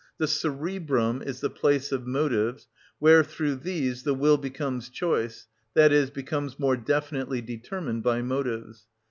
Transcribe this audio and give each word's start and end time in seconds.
The 0.17 0.25
cerebrum 0.25 1.21
is 1.21 1.41
the 1.41 1.49
place 1.51 1.91
of 1.91 2.07
motives, 2.07 2.67
where, 2.97 3.23
through 3.23 3.57
these, 3.57 4.01
the 4.01 4.15
will 4.15 4.37
becomes 4.37 4.89
choice, 4.89 5.45
i.e., 5.77 6.05
becomes 6.09 6.57
more 6.57 6.75
definitely 6.75 7.41
determined 7.43 8.01
by 8.01 8.23
motives. 8.23 8.87